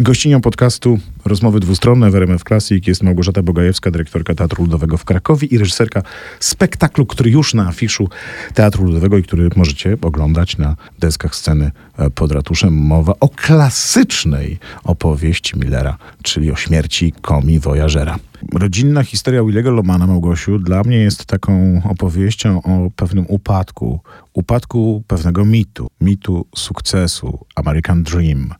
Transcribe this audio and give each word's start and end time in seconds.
Gościnią 0.00 0.40
podcastu 0.40 0.98
Rozmowy 1.24 1.60
Dwustronne 1.60 2.10
w 2.10 2.14
RMF 2.14 2.44
Classic 2.44 2.86
jest 2.86 3.02
Małgorzata 3.02 3.42
Bogajewska, 3.42 3.90
dyrektorka 3.90 4.34
Teatru 4.34 4.64
Ludowego 4.64 4.96
w 4.96 5.04
Krakowie 5.04 5.48
i 5.48 5.58
reżyserka 5.58 6.02
spektaklu, 6.40 7.06
który 7.06 7.30
już 7.30 7.54
na 7.54 7.68
afiszu 7.68 8.08
Teatru 8.54 8.84
Ludowego 8.84 9.18
i 9.18 9.22
który 9.22 9.48
możecie 9.56 9.96
oglądać 10.02 10.58
na 10.58 10.76
deskach 10.98 11.36
sceny 11.36 11.70
e, 11.98 12.10
pod 12.10 12.32
ratuszem. 12.32 12.74
Mowa 12.74 13.14
o 13.20 13.28
klasycznej 13.28 14.58
opowieści 14.84 15.58
Millera, 15.58 15.98
czyli 16.22 16.50
o 16.50 16.56
śmierci 16.56 17.12
komi 17.20 17.58
wojażera. 17.58 18.18
Rodzinna 18.52 19.02
historia 19.02 19.44
Willego 19.44 19.70
Lomana, 19.70 20.06
Małgosiu, 20.06 20.58
dla 20.58 20.82
mnie 20.82 20.96
jest 20.96 21.24
taką 21.26 21.82
opowieścią 21.84 22.62
o 22.62 22.90
pewnym 22.96 23.24
upadku. 23.28 24.00
Upadku 24.32 25.02
pewnego 25.06 25.44
mitu. 25.44 25.90
Mitu 26.00 26.46
sukcesu. 26.54 27.38
American 27.54 28.02
Dream. 28.02 28.54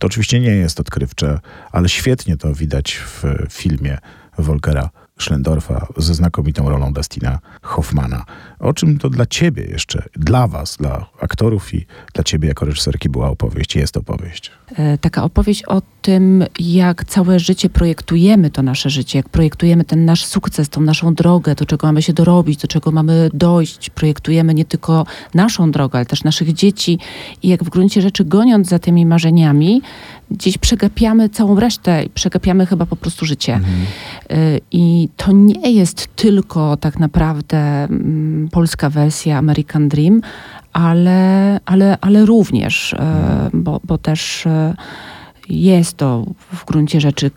To 0.00 0.06
oczywiście 0.06 0.40
nie 0.40 0.50
jest 0.50 0.80
odkrywcze, 0.80 1.40
ale 1.72 1.88
świetnie 1.88 2.36
to 2.36 2.54
widać 2.54 2.94
w 2.94 3.22
filmie 3.50 3.98
Volkera 4.38 4.90
Schlendorfa 5.18 5.86
ze 5.96 6.14
znakomitą 6.14 6.68
rolą 6.68 6.92
Dustina 6.92 7.38
Hoffmana. 7.62 8.24
O 8.58 8.72
czym 8.72 8.98
to 8.98 9.10
dla 9.10 9.26
ciebie 9.26 9.62
jeszcze, 9.64 10.02
dla 10.14 10.48
was, 10.48 10.76
dla 10.76 11.06
aktorów 11.20 11.74
i 11.74 11.86
dla 12.14 12.24
ciebie 12.24 12.48
jako 12.48 12.66
reżyserki 12.66 13.08
była 13.08 13.28
opowieść, 13.28 13.76
jest 13.76 13.96
opowieść? 13.96 14.50
E, 14.76 14.98
taka 14.98 15.24
opowieść 15.24 15.64
o 15.64 15.82
tym, 16.02 16.44
jak 16.60 17.04
całe 17.04 17.40
życie 17.40 17.70
projektujemy 17.70 18.50
to 18.50 18.62
nasze 18.62 18.90
życie, 18.90 19.18
jak 19.18 19.28
projektujemy 19.28 19.84
ten 19.84 20.04
nasz 20.04 20.24
sukces, 20.24 20.68
tą 20.68 20.80
naszą 20.80 21.14
drogę, 21.14 21.54
do 21.54 21.66
czego 21.66 21.86
mamy 21.86 22.02
się 22.02 22.12
dorobić, 22.12 22.60
do 22.60 22.68
czego 22.68 22.90
mamy 22.90 23.30
dojść. 23.34 23.90
Projektujemy 23.90 24.54
nie 24.54 24.64
tylko 24.64 25.06
naszą 25.34 25.70
drogę, 25.70 25.98
ale 25.98 26.06
też 26.06 26.24
naszych 26.24 26.52
dzieci 26.52 26.98
i 27.42 27.48
jak 27.48 27.64
w 27.64 27.68
gruncie 27.68 28.02
rzeczy 28.02 28.24
goniąc 28.24 28.68
za 28.68 28.78
tymi 28.78 29.06
marzeniami, 29.06 29.82
gdzieś 30.30 30.58
przegapiamy 30.58 31.28
całą 31.28 31.60
resztę 31.60 32.04
i 32.04 32.10
przegapiamy 32.10 32.66
chyba 32.66 32.86
po 32.86 32.96
prostu 32.96 33.26
życie. 33.26 33.54
Mhm. 33.54 33.86
E, 34.30 34.58
I 35.06 35.08
to 35.16 35.32
nie 35.32 35.72
jest 35.72 36.16
tylko 36.16 36.76
tak 36.76 36.98
naprawdę 36.98 37.58
mm, 37.58 38.48
polska 38.52 38.90
wersja 38.90 39.38
American 39.38 39.88
Dream, 39.88 40.20
ale, 40.72 41.60
ale, 41.64 41.98
ale 42.00 42.26
również, 42.26 42.94
e, 42.94 43.50
bo, 43.52 43.80
bo 43.84 43.98
też 43.98 44.46
e, 44.46 44.74
jest 45.48 45.96
to 45.96 46.26
w 46.52 46.64
gruncie 46.64 47.00
rzeczy 47.00 47.30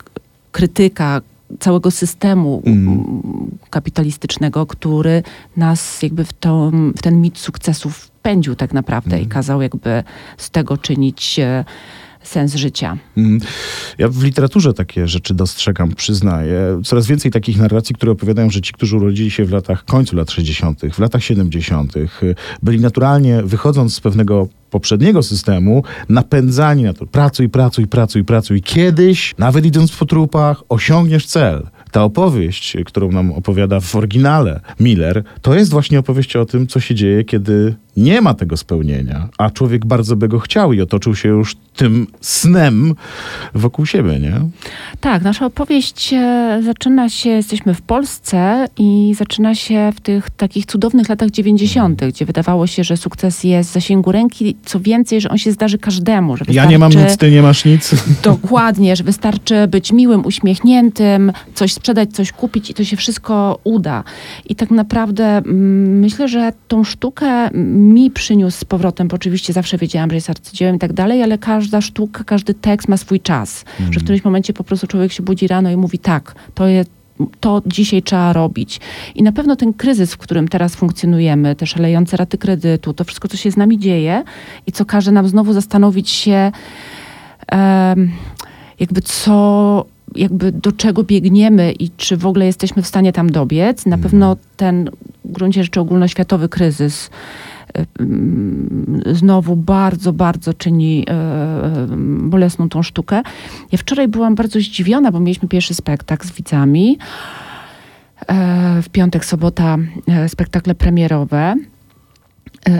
krytyka 0.52 1.20
całego 1.60 1.90
systemu 1.90 2.62
mm. 2.66 3.04
kapitalistycznego, 3.70 4.66
który 4.66 5.22
nas 5.56 6.02
jakby 6.02 6.24
w, 6.24 6.32
to, 6.32 6.70
w 6.96 7.02
ten 7.02 7.20
mit 7.20 7.38
sukcesu 7.38 7.90
wpędził 7.90 8.54
tak 8.54 8.72
naprawdę 8.72 9.16
mm. 9.16 9.26
i 9.26 9.28
kazał 9.28 9.62
jakby 9.62 10.02
z 10.36 10.50
tego 10.50 10.78
czynić 10.78 11.38
e, 11.38 11.64
sens 12.22 12.54
życia. 12.54 12.98
Mhm. 13.16 13.40
Ja 13.98 14.08
w 14.08 14.22
literaturze 14.22 14.72
takie 14.72 15.08
rzeczy 15.08 15.34
dostrzegam, 15.34 15.92
przyznaję. 15.94 16.80
Coraz 16.84 17.06
więcej 17.06 17.30
takich 17.30 17.58
narracji, 17.58 17.94
które 17.94 18.12
opowiadają, 18.12 18.50
że 18.50 18.60
ci, 18.60 18.72
którzy 18.72 18.96
urodzili 18.96 19.30
się 19.30 19.44
w 19.44 19.52
latach, 19.52 19.84
końcu 19.84 20.16
lat 20.16 20.30
60., 20.30 20.80
w 20.92 20.98
latach 20.98 21.24
70., 21.24 21.94
byli 22.62 22.80
naturalnie, 22.80 23.42
wychodząc 23.42 23.94
z 23.94 24.00
pewnego 24.00 24.48
poprzedniego 24.70 25.22
systemu, 25.22 25.82
napędzani 26.08 26.82
na 26.82 26.92
to. 26.92 27.06
Pracuj, 27.06 27.48
pracuj, 27.48 27.86
pracuj, 27.86 28.24
pracuj. 28.24 28.62
Kiedyś, 28.62 29.34
nawet 29.38 29.66
idąc 29.66 29.96
po 29.96 30.06
trupach, 30.06 30.62
osiągniesz 30.68 31.26
cel. 31.26 31.66
Ta 31.90 32.04
opowieść, 32.04 32.76
którą 32.86 33.12
nam 33.12 33.32
opowiada 33.32 33.80
w 33.80 33.96
oryginale 33.96 34.60
Miller, 34.80 35.24
to 35.42 35.54
jest 35.54 35.70
właśnie 35.70 35.98
opowieść 35.98 36.36
o 36.36 36.46
tym, 36.46 36.66
co 36.66 36.80
się 36.80 36.94
dzieje, 36.94 37.24
kiedy 37.24 37.74
nie 38.00 38.20
ma 38.20 38.34
tego 38.34 38.56
spełnienia, 38.56 39.28
a 39.38 39.50
człowiek 39.50 39.86
bardzo 39.86 40.16
by 40.16 40.28
go 40.28 40.38
chciał 40.38 40.72
i 40.72 40.80
otoczył 40.80 41.14
się 41.14 41.28
już 41.28 41.56
tym 41.76 42.06
snem 42.20 42.94
wokół 43.54 43.86
siebie, 43.86 44.18
nie? 44.20 44.40
Tak, 45.00 45.22
nasza 45.22 45.46
opowieść 45.46 46.12
e, 46.12 46.60
zaczyna 46.64 47.08
się, 47.08 47.30
jesteśmy 47.30 47.74
w 47.74 47.82
Polsce 47.82 48.68
i 48.78 49.14
zaczyna 49.18 49.54
się 49.54 49.92
w 49.96 50.00
tych 50.00 50.30
takich 50.30 50.66
cudownych 50.66 51.08
latach 51.08 51.30
90., 51.30 52.04
gdzie 52.04 52.24
wydawało 52.24 52.66
się, 52.66 52.84
że 52.84 52.96
sukces 52.96 53.44
jest 53.44 53.70
w 53.70 53.72
zasięgu 53.72 54.12
ręki, 54.12 54.56
co 54.64 54.80
więcej, 54.80 55.20
że 55.20 55.28
on 55.28 55.38
się 55.38 55.52
zdarzy 55.52 55.78
każdemu. 55.78 56.36
Że 56.36 56.44
ja 56.48 56.64
nie 56.64 56.78
mam 56.78 56.92
nic, 56.92 57.16
ty 57.16 57.30
nie 57.30 57.42
masz 57.42 57.64
nic. 57.64 57.94
Dokładnie, 58.22 58.96
że 58.96 59.04
wystarczy 59.04 59.66
być 59.68 59.92
miłym, 59.92 60.26
uśmiechniętym, 60.26 61.32
coś 61.54 61.72
sprzedać, 61.72 62.12
coś 62.12 62.32
kupić 62.32 62.70
i 62.70 62.74
to 62.74 62.84
się 62.84 62.96
wszystko 62.96 63.58
uda. 63.64 64.04
I 64.46 64.54
tak 64.54 64.70
naprawdę 64.70 65.24
mm, 65.24 65.98
myślę, 65.98 66.28
że 66.28 66.52
tą 66.68 66.84
sztukę 66.84 67.50
mi 67.90 68.10
przyniósł 68.10 68.58
z 68.58 68.64
powrotem, 68.64 69.08
bo 69.08 69.14
oczywiście 69.14 69.52
zawsze 69.52 69.78
wiedziałam, 69.78 70.10
że 70.10 70.14
jest 70.16 70.30
arcydziełem 70.30 70.76
i 70.76 70.78
tak 70.78 70.92
dalej, 70.92 71.22
ale 71.22 71.38
każda 71.38 71.80
sztuka, 71.80 72.24
każdy 72.24 72.54
tekst 72.54 72.88
ma 72.88 72.96
swój 72.96 73.20
czas. 73.20 73.64
Mm. 73.64 73.76
Że 73.78 73.84
w 73.84 73.86
mhm. 73.86 74.04
którymś 74.04 74.24
momencie 74.24 74.52
po 74.52 74.64
prostu 74.64 74.86
człowiek 74.86 75.12
się 75.12 75.22
budzi 75.22 75.46
rano 75.46 75.70
i 75.70 75.76
mówi 75.76 75.98
tak, 75.98 76.34
to 76.54 76.66
jest 76.66 76.90
to 77.40 77.62
dzisiaj 77.66 78.02
trzeba 78.02 78.32
robić. 78.32 78.80
I 79.14 79.22
na 79.22 79.32
pewno 79.32 79.56
ten 79.56 79.72
kryzys, 79.72 80.14
w 80.14 80.18
którym 80.18 80.48
teraz 80.48 80.74
funkcjonujemy, 80.74 81.56
te 81.56 81.66
szalejące 81.66 82.16
raty 82.16 82.38
kredytu, 82.38 82.94
to 82.94 83.04
wszystko, 83.04 83.28
co 83.28 83.36
się 83.36 83.50
z 83.50 83.56
nami 83.56 83.78
dzieje 83.78 84.22
i 84.66 84.72
co 84.72 84.84
każe 84.84 85.12
nam 85.12 85.28
znowu 85.28 85.52
zastanowić 85.52 86.10
się, 86.10 86.52
um, 87.52 88.10
jakby 88.80 89.02
co, 89.02 89.84
jakby 90.14 90.52
do 90.52 90.72
czego 90.72 91.02
biegniemy 91.02 91.72
i 91.72 91.90
czy 91.90 92.16
w 92.16 92.26
ogóle 92.26 92.46
jesteśmy 92.46 92.82
w 92.82 92.86
stanie 92.86 93.12
tam 93.12 93.30
dobiec. 93.30 93.86
Na 93.86 93.96
mhm. 93.96 94.02
pewno 94.02 94.36
ten 94.56 94.90
w 95.24 95.32
gruncie 95.32 95.62
rzeczy 95.62 95.80
ogólnoświatowy 95.80 96.48
kryzys 96.48 97.10
znowu 99.12 99.56
bardzo, 99.56 100.12
bardzo 100.12 100.54
czyni 100.54 101.04
e, 101.08 101.12
e, 101.12 101.86
bolesną 102.20 102.68
tą 102.68 102.82
sztukę. 102.82 103.22
Ja 103.72 103.78
wczoraj 103.78 104.08
byłam 104.08 104.34
bardzo 104.34 104.60
zdziwiona, 104.60 105.12
bo 105.12 105.20
mieliśmy 105.20 105.48
pierwszy 105.48 105.74
spektakl 105.74 106.28
z 106.28 106.32
widzami. 106.32 106.98
E, 108.28 108.82
w 108.82 108.88
piątek, 108.88 109.24
sobota 109.24 109.76
spektakle 110.28 110.74
premierowe. 110.74 111.54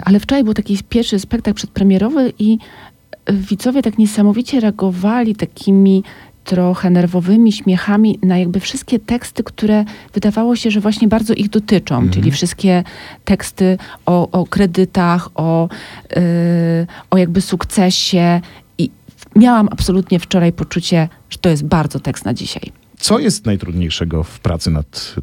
Ale 0.05 0.21
wczoraj 0.21 0.45
był 0.45 0.55
taki 0.55 0.79
pierwszy 0.89 1.19
spektakl 1.19 1.56
przedpremierowy 1.56 2.33
i 2.39 2.59
widzowie 3.33 3.83
tak 3.83 3.99
niesamowicie 3.99 4.61
reagowali 4.61 5.37
takimi 5.37 6.05
trochę 6.45 6.91
nerwowymi 6.91 7.53
śmiechami 7.53 8.19
na 8.23 8.39
jakby 8.39 8.61
wszystkie 8.61 8.99
teksty, 8.99 9.45
które 9.45 9.84
wydawało 10.15 10.56
się, 10.56 10.71
że 10.71 10.81
właśnie 10.81 11.09
bardzo 11.09 11.34
ich 11.34 11.49
dotyczą, 11.49 11.95
mhm. 11.95 12.12
czyli 12.12 12.31
wszystkie 12.31 12.84
teksty 13.25 13.78
o, 14.06 14.31
o 14.31 14.47
kredytach, 14.47 15.29
o, 15.34 15.69
yy, 16.17 16.23
o 17.11 17.17
jakby 17.19 17.41
sukcesie. 17.41 18.41
I 18.79 18.91
miałam 19.37 19.69
absolutnie 19.73 20.19
wczoraj 20.19 20.53
poczucie, 20.53 21.09
że 21.31 21.39
to 21.39 21.49
jest 21.49 21.65
bardzo 21.65 22.00
tekst 22.00 22.25
na 22.25 22.34
dzisiaj. 22.34 22.73
Co 22.99 23.19
jest 23.19 23.47
najtrudniejszego 23.47 24.23
w 24.23 24.41
pracy 24.41 24.71
nad 24.71 25.15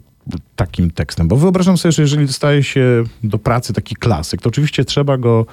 takim 0.55 0.91
tekstem? 0.91 1.27
Bo 1.27 1.35
wyobrażam 1.35 1.77
sobie, 1.77 1.91
że 1.91 2.01
jeżeli 2.01 2.25
dostaje 2.25 2.63
się 2.63 3.03
do 3.23 3.39
pracy 3.39 3.73
taki 3.73 3.95
klasyk, 3.95 4.41
to 4.41 4.49
oczywiście 4.49 4.85
trzeba 4.85 5.17
go 5.17 5.45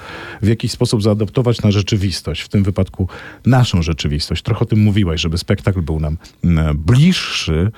w 0.43 0.47
jakiś 0.47 0.73
sposób 0.73 1.03
zaadaptować 1.03 1.63
na 1.63 1.71
rzeczywistość, 1.71 2.43
w 2.43 2.49
tym 2.49 2.65
wypadku 2.65 3.09
naszą 3.47 3.83
rzeczywistość. 3.83 4.43
Trochę 4.43 4.61
o 4.61 4.67
tym 4.67 4.79
mówiłaś, 4.79 5.21
żeby 5.21 5.39
spektakl 5.39 5.83
był 5.83 6.01
nam 6.01 6.17
mm, 6.45 6.79
bliższy, 6.79 7.71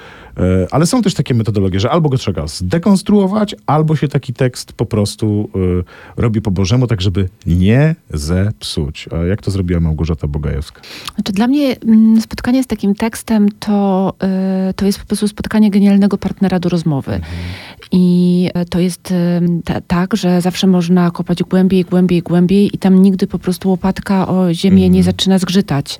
ale 0.71 0.87
są 0.87 1.03
też 1.03 1.15
takie 1.15 1.35
metodologie, 1.35 1.81
że 1.81 1.91
albo 1.91 2.09
go 2.09 2.17
trzeba 2.19 2.47
zdekonstruować, 2.47 3.55
albo 3.67 3.97
się 3.97 4.09
taki 4.09 4.33
tekst 4.33 4.73
po 4.73 4.87
prostu 4.87 5.51
e, 6.17 6.21
robi 6.23 6.43
po 6.43 6.51
Bożemu, 6.51 6.87
tak 6.87 7.01
żeby 7.01 7.29
nie 7.47 7.95
zepsuć. 8.11 9.09
A 9.13 9.17
jak 9.17 9.43
to 9.43 9.51
zrobiła 9.51 9.81
Małgorzata 9.81 10.27
Bogajewska? 10.27 10.81
Znaczy 11.15 11.33
dla 11.33 11.47
mnie 11.47 11.77
mm, 11.81 12.21
spotkanie 12.21 12.63
z 12.63 12.67
takim 12.67 12.95
tekstem 12.95 13.49
to, 13.61 14.15
e, 14.23 14.75
to 14.77 14.87
jest 14.87 15.01
po 15.01 15.07
prostu 15.07 15.29
spotkanie 15.29 15.71
genialnego 15.71 16.19
partnera 16.19 16.59
do 16.59 16.69
rozmowy. 16.69 17.13
Mhm. 17.13 17.35
I 17.93 18.51
e, 18.55 18.65
to 18.65 18.81
jest 18.81 19.15
tak, 19.87 20.17
że 20.17 20.41
zawsze 20.41 20.67
można 20.67 21.11
kopać 21.11 21.43
głębiej, 21.43 21.85
głębiej, 21.85 22.23
głębiej 22.23 22.71
i 22.75 22.79
tam 22.79 23.03
nigdy 23.03 23.27
po 23.27 23.39
prostu 23.39 23.71
łopatka 23.71 24.29
o 24.29 24.55
ziemię 24.55 24.77
mhm. 24.77 24.93
nie 24.93 25.03
zaczyna 25.03 25.39
zgrzytać. 25.39 25.99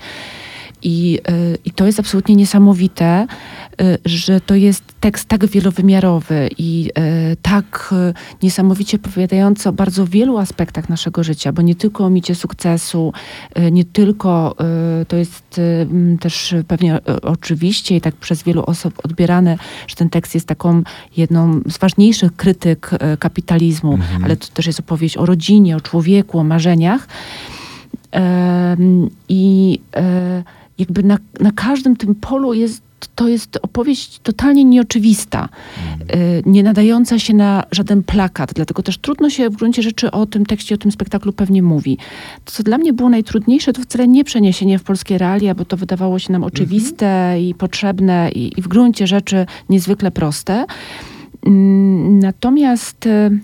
I, 0.83 1.19
e, 1.29 1.33
I 1.65 1.71
to 1.71 1.87
jest 1.87 2.01
absolutnie 2.01 2.37
niesamowite, 2.37 3.05
e, 3.05 3.27
że 4.05 4.41
to 4.41 4.55
jest 4.55 4.85
tekst 5.01 5.29
tak 5.29 5.47
wielowymiarowy 5.47 6.49
i 6.59 6.91
e, 6.95 7.37
tak 7.43 7.95
niesamowicie 8.43 8.99
opowiadający 9.05 9.69
o 9.69 9.73
bardzo 9.73 10.07
wielu 10.07 10.39
aspektach 10.39 10.89
naszego 10.89 11.25
życia, 11.25 11.53
bo 11.53 11.63
nie 11.63 11.75
tylko 11.75 12.05
o 12.05 12.11
micie 12.11 12.35
sukcesu, 12.35 13.13
nie 13.73 13.85
tylko 13.85 14.57
to 15.09 15.17
jest 15.17 15.61
też 16.21 16.55
pewnie 16.69 17.01
oczywiście 17.23 17.97
i 17.97 18.01
tak 18.01 18.15
przez 18.15 18.43
wielu 18.43 18.63
osób 18.63 18.95
odbierane, 19.05 19.57
że 19.87 19.97
ten 19.97 20.11
tekst 20.11 20.35
jest 20.35 20.49
taką 20.49 20.83
jedną 21.17 21.61
z 21.71 21.79
ważniejszych 21.79 22.37
krytyk 22.37 22.91
kapitalizmu, 23.19 23.93
mhm. 23.93 24.25
ale 24.25 24.37
to 24.37 24.47
też 24.55 24.67
jest 24.67 24.81
opowieść 24.81 25.17
o 25.17 25.27
rodzinie, 25.27 25.77
o 25.77 25.81
człowieku, 25.81 26.39
o 26.39 26.45
marzeniach. 26.45 27.09
I 29.29 29.81
jakby 30.79 31.03
na, 31.03 31.19
na 31.41 31.53
każdym 31.53 31.97
tym 31.97 32.15
polu 32.15 32.55
jest 32.55 32.87
to 33.15 33.29
jest 33.29 33.59
opowieść 33.63 34.19
totalnie 34.23 34.65
nieoczywista, 34.65 35.49
y, 36.15 36.43
nie 36.47 36.63
nadająca 36.63 37.19
się 37.19 37.35
na 37.35 37.63
żaden 37.73 38.03
plakat, 38.03 38.53
dlatego 38.55 38.83
też 38.83 38.99
trudno 38.99 39.31
się 39.31 39.51
w 39.51 39.57
gruncie 39.57 39.83
rzeczy 39.83 40.11
o 40.11 40.27
tym 40.27 40.47
tekście, 40.47 40.75
o 40.75 40.79
tym 40.79 40.93
spektaklu 40.93 41.33
pewnie 41.33 41.63
mówi. 41.63 41.99
To, 42.45 42.53
co 42.53 42.63
dla 42.63 42.79
mnie 42.79 42.93
było 42.93 43.09
najtrudniejsze, 43.09 43.73
to 43.73 43.83
wcale 43.83 44.09
nie 44.09 44.25
przeniesienie 44.25 44.79
w 44.79 44.83
polskie 44.83 45.19
realia, 45.19 45.55
bo 45.55 45.65
to 45.65 45.77
wydawało 45.77 46.19
się 46.19 46.33
nam 46.33 46.45
oczywiste 46.45 47.37
i 47.41 47.55
potrzebne 47.55 48.31
i, 48.35 48.59
i 48.59 48.63
w 48.63 48.69
gruncie 48.69 49.07
rzeczy 49.07 49.47
niezwykle 49.69 50.11
proste. 50.11 50.65
Mm, 51.47 52.19
Natomiast 52.19 53.07
y, 53.07 53.39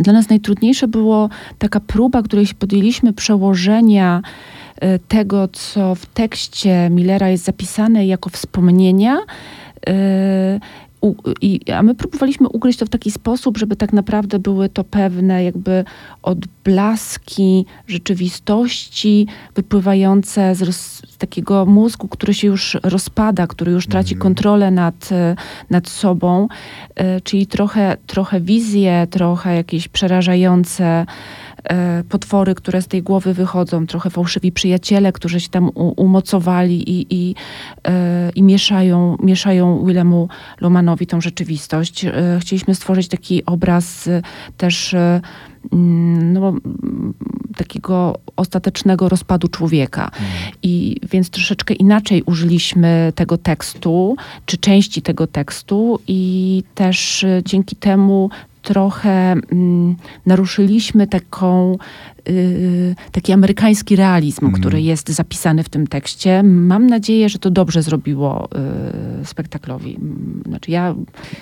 dla 0.00 0.12
nas 0.12 0.28
najtrudniejsze 0.28 0.88
było 0.88 1.28
taka 1.58 1.80
próba, 1.80 2.22
której 2.22 2.46
się 2.46 2.54
podjęliśmy, 2.54 3.12
przełożenia 3.12 4.22
tego, 5.08 5.48
co 5.48 5.94
w 5.94 6.06
tekście 6.06 6.88
Millera 6.90 7.28
jest 7.28 7.44
zapisane 7.44 8.06
jako 8.06 8.30
wspomnienia. 8.30 9.18
u- 11.00 11.14
I, 11.40 11.60
a 11.72 11.82
my 11.82 11.94
próbowaliśmy 11.94 12.48
ugryźć 12.48 12.78
to 12.78 12.86
w 12.86 12.88
taki 12.88 13.10
sposób, 13.10 13.58
żeby 13.58 13.76
tak 13.76 13.92
naprawdę 13.92 14.38
były 14.38 14.68
to 14.68 14.84
pewne 14.84 15.44
jakby 15.44 15.84
odblaski 16.22 17.66
rzeczywistości 17.86 19.26
wypływające 19.54 20.54
z, 20.54 20.62
roz, 20.62 20.76
z 21.08 21.16
takiego 21.16 21.66
mózgu, 21.66 22.08
który 22.08 22.34
się 22.34 22.46
już 22.46 22.76
rozpada, 22.82 23.46
który 23.46 23.72
już 23.72 23.86
traci 23.86 24.16
kontrolę 24.16 24.70
nad, 24.70 25.12
e, 25.12 25.36
nad 25.70 25.88
sobą, 25.88 26.48
e, 26.94 27.20
czyli 27.20 27.46
trochę, 27.46 27.96
trochę 28.06 28.40
wizje, 28.40 29.06
trochę 29.10 29.54
jakieś 29.56 29.88
przerażające 29.88 30.84
e, 30.84 31.06
potwory, 32.08 32.54
które 32.54 32.82
z 32.82 32.88
tej 32.88 33.02
głowy 33.02 33.34
wychodzą, 33.34 33.86
trochę 33.86 34.10
fałszywi 34.10 34.52
przyjaciele, 34.52 35.12
którzy 35.12 35.40
się 35.40 35.48
tam 35.48 35.70
umocowali 35.74 36.90
i, 36.90 37.06
i, 37.10 37.34
e, 37.84 38.30
i 38.34 38.42
mieszają, 38.42 39.16
mieszają 39.22 39.86
Willemu 39.86 40.28
Lomanowi 40.60 41.06
tą 41.06 41.20
rzeczywistość. 41.20 42.04
E, 42.04 42.12
Chcieliśmy 42.40 42.74
stworzyć 42.74 43.08
taki 43.08 43.44
obraz 43.44 44.08
e, 44.08 44.22
też 44.56 44.94
e, 44.94 45.20
mm, 45.72 46.32
no, 46.32 46.48
mm, 46.48 47.14
takiego 47.56 48.18
ostatecznego 48.36 49.08
rozpadu 49.08 49.48
człowieka. 49.48 50.10
I 50.62 50.96
więc 51.10 51.30
troszeczkę 51.30 51.74
inaczej 51.74 52.22
użyliśmy 52.22 53.12
tego 53.14 53.38
tekstu, 53.38 54.16
czy 54.46 54.58
części 54.58 55.02
tego 55.02 55.26
tekstu 55.26 55.98
i 56.08 56.62
też 56.74 57.24
e, 57.24 57.42
dzięki 57.44 57.76
temu 57.76 58.30
trochę 58.64 59.32
mm, 59.52 59.96
naruszyliśmy 60.26 61.06
taką, 61.06 61.76
taki 63.12 63.32
amerykański 63.32 63.96
realizm, 63.96 64.52
który 64.52 64.82
jest 64.82 65.08
zapisany 65.08 65.62
w 65.62 65.68
tym 65.68 65.86
tekście. 65.86 66.42
Mam 66.42 66.86
nadzieję, 66.86 67.28
że 67.28 67.38
to 67.38 67.50
dobrze 67.50 67.82
zrobiło 67.82 68.48
y, 69.22 69.24
spektaklowi. 69.26 69.96
Mm, 69.96 70.42
Znaczy 70.48 70.70
ja 70.70 70.94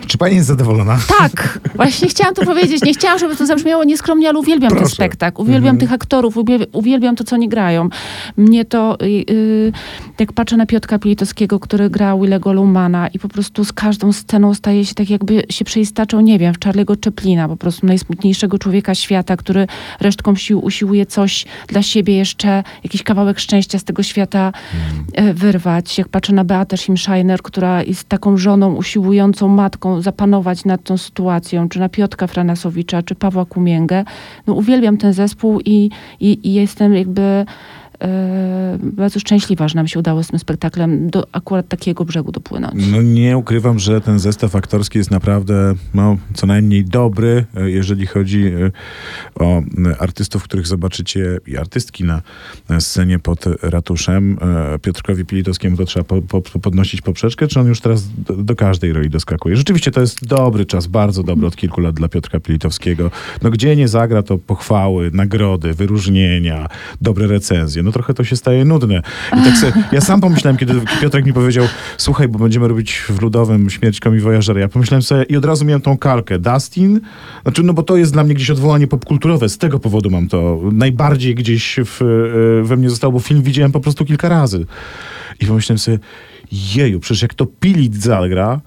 Czy 0.06 0.18
pani 0.18 0.34
jest 0.36 0.46
zadowolona? 0.48 0.98
tak, 1.18 1.58
właśnie 1.74 2.08
chciałam 2.08 2.34
to 2.34 2.44
powiedzieć. 2.44 2.82
Nie 2.82 2.94
chciałam, 2.94 3.18
żeby 3.18 3.36
to 3.36 3.46
zabrzmiało 3.46 3.84
nieskromnie, 3.84 4.28
ale 4.28 4.38
uwielbiam 4.38 4.70
ten 4.70 4.78
Proszę. 4.78 4.94
spektakl. 4.94 5.42
Uwielbiam 5.42 5.62
Mhm. 5.74 5.78
tych 5.78 5.92
aktorów, 5.92 6.34
uwielbiam, 6.72 7.16
to, 7.16 7.24
co 7.24 7.36
oni 7.36 7.48
grają. 7.48 7.88
Mnie 8.36 8.64
to, 8.64 8.98
y, 9.02 9.04
y, 9.30 9.72
jak 10.18 10.32
patrzę 10.32 10.56
na 10.56 10.66
Piotra 10.66 10.98
Pilitowskiego, 10.98 11.60
który 11.60 11.90
gra 11.90 12.16
Willego 12.16 12.52
Lumana 12.52 13.08
i 13.08 13.18
po 13.18 13.28
prostu 13.28 13.64
z 13.64 13.72
każdą 13.72 14.12
sceną 14.12 14.54
staje 14.54 14.84
się 14.84 14.94
tak, 14.94 15.10
jakby 15.10 15.42
się 15.50 15.64
przeistaczał, 15.64 16.20
nie 16.20 16.38
wiem, 16.38 16.54
w 16.54 16.58
Charlie'ego 16.58 17.04
Chaplina, 17.04 17.48
po 17.48 17.56
prostu 17.56 17.86
najsmutniejszego 17.86 18.58
człowieka 18.58 18.94
świata, 18.94 19.36
który 19.36 19.66
resztką 20.00 20.34
sił 20.34 20.60
usiłuje 20.72 21.06
coś 21.06 21.44
dla 21.68 21.82
siebie 21.82 22.16
jeszcze, 22.16 22.62
jakiś 22.84 23.02
kawałek 23.02 23.38
szczęścia 23.38 23.78
z 23.78 23.84
tego 23.84 24.02
świata 24.02 24.52
e, 25.12 25.34
wyrwać. 25.34 25.98
Jak 25.98 26.08
patrzę 26.08 26.32
na 26.32 26.44
Beatę 26.44 26.76
Schimscheiner, 26.76 27.42
która 27.42 27.82
jest 27.82 28.08
taką 28.08 28.36
żoną 28.36 28.74
usiłującą 28.74 29.48
matką 29.48 30.00
zapanować 30.00 30.64
nad 30.64 30.82
tą 30.82 30.98
sytuacją, 30.98 31.68
czy 31.68 31.80
na 31.80 31.88
Piotka 31.88 32.26
Franasowicza, 32.26 33.02
czy 33.02 33.14
Pawła 33.14 33.44
Kumięgę. 33.44 34.04
No 34.46 34.54
uwielbiam 34.54 34.96
ten 34.96 35.12
zespół 35.12 35.60
i, 35.60 35.90
i, 36.20 36.48
i 36.48 36.54
jestem 36.54 36.94
jakby 36.94 37.44
bardzo 38.78 39.20
szczęśliwa, 39.20 39.68
że 39.68 39.74
nam 39.74 39.88
się 39.88 39.98
udało 39.98 40.22
z 40.22 40.28
tym 40.28 40.38
spektaklem 40.38 41.10
do 41.10 41.26
akurat 41.32 41.68
takiego 41.68 42.04
brzegu 42.04 42.32
dopłynąć. 42.32 42.74
No 42.92 43.02
nie 43.02 43.38
ukrywam, 43.38 43.78
że 43.78 44.00
ten 44.00 44.18
zestaw 44.18 44.56
aktorski 44.56 44.98
jest 44.98 45.10
naprawdę 45.10 45.74
no, 45.94 46.16
co 46.34 46.46
najmniej 46.46 46.84
dobry, 46.84 47.44
e, 47.56 47.70
jeżeli 47.70 48.06
chodzi 48.06 48.46
e, 48.46 48.70
o 49.34 49.58
e, 49.58 49.62
artystów, 49.98 50.42
których 50.42 50.66
zobaczycie 50.66 51.38
i 51.46 51.56
artystki 51.56 52.04
na 52.04 52.22
scenie 52.80 53.18
pod 53.18 53.44
ratuszem. 53.62 54.38
E, 54.74 54.78
Piotrkowi 54.78 55.24
Pilitowskiemu 55.24 55.76
to 55.76 55.84
trzeba 55.84 56.04
po, 56.04 56.22
po, 56.22 56.40
podnosić 56.40 57.00
poprzeczkę, 57.00 57.46
czy 57.46 57.60
on 57.60 57.66
już 57.66 57.80
teraz 57.80 58.08
do, 58.08 58.36
do 58.36 58.56
każdej 58.56 58.92
roli 58.92 59.10
doskakuje? 59.10 59.56
Rzeczywiście 59.56 59.90
to 59.90 60.00
jest 60.00 60.26
dobry 60.26 60.66
czas, 60.66 60.86
bardzo 60.86 61.22
dobry 61.22 61.46
od 61.46 61.56
kilku 61.56 61.80
lat 61.80 61.94
dla 61.94 62.08
Piotrka 62.08 62.40
Pilitowskiego. 62.40 63.10
No 63.42 63.50
gdzie 63.50 63.76
nie 63.76 63.88
zagra, 63.88 64.22
to 64.22 64.38
pochwały, 64.38 65.10
nagrody, 65.14 65.74
wyróżnienia, 65.74 66.68
dobre 67.00 67.26
recenzje. 67.26 67.82
No 67.82 67.91
trochę 67.92 68.14
to 68.14 68.24
się 68.24 68.36
staje 68.36 68.64
nudne. 68.64 69.02
I 69.40 69.44
tak 69.44 69.56
sobie, 69.56 69.72
ja 69.92 70.00
sam 70.00 70.20
pomyślałem, 70.20 70.56
kiedy 70.56 70.74
Piotrek 71.00 71.26
mi 71.26 71.32
powiedział, 71.32 71.66
słuchaj, 71.96 72.28
bo 72.28 72.38
będziemy 72.38 72.68
robić 72.68 73.02
w 73.08 73.22
Ludowym 73.22 73.70
śmierć 73.70 74.00
Komi 74.00 74.20
Voyagera. 74.20 74.60
Ja 74.60 74.68
pomyślałem 74.68 75.02
sobie 75.02 75.22
i 75.22 75.36
od 75.36 75.44
razu 75.44 75.64
miałem 75.64 75.80
tą 75.80 75.98
kalkę. 75.98 76.38
Dustin? 76.38 77.00
Znaczy, 77.42 77.62
no 77.62 77.72
bo 77.72 77.82
to 77.82 77.96
jest 77.96 78.12
dla 78.12 78.24
mnie 78.24 78.34
gdzieś 78.34 78.50
odwołanie 78.50 78.86
popkulturowe. 78.86 79.48
Z 79.48 79.58
tego 79.58 79.78
powodu 79.78 80.10
mam 80.10 80.28
to. 80.28 80.60
Najbardziej 80.72 81.34
gdzieś 81.34 81.76
w, 81.84 82.02
e, 82.02 82.64
we 82.64 82.76
mnie 82.76 82.90
zostało, 82.90 83.12
bo 83.12 83.20
film 83.20 83.42
widziałem 83.42 83.72
po 83.72 83.80
prostu 83.80 84.04
kilka 84.04 84.28
razy. 84.28 84.66
I 85.40 85.46
pomyślałem 85.46 85.78
sobie, 85.78 85.98
jeju, 86.52 87.00
przecież 87.00 87.22
jak 87.22 87.34
to 87.34 87.46
Pilit 87.46 87.96
zagra, 87.96 88.60